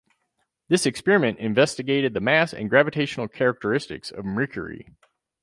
[0.67, 4.87] This experiment investigated the mass and gravitational characteristics of Mercury.